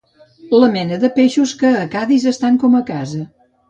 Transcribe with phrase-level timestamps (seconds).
[0.63, 3.27] La mena de peixos que a Cadis estan com a casa.